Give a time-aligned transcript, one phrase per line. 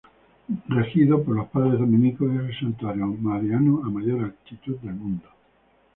[0.67, 5.29] Regido por los padres dominicos, es el santuario mariano a mayor altitud del mundo.